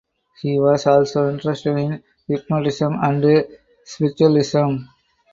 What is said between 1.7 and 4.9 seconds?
in hypnotism and spiritualism.